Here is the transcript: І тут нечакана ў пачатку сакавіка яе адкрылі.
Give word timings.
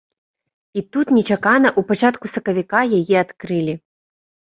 І 0.81 0.83
тут 0.95 1.11
нечакана 1.17 1.69
ў 1.71 1.81
пачатку 1.89 2.25
сакавіка 2.37 2.81
яе 3.01 3.15
адкрылі. 3.25 3.77